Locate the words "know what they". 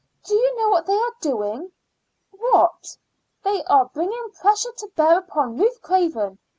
0.57-0.97